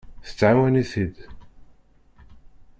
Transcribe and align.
Tettɛawan-it-id. 0.25 1.15